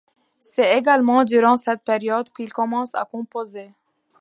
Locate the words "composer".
3.05-3.71